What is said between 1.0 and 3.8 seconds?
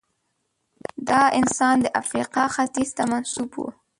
دا انسان د افریقا ختیځ ته منسوب و.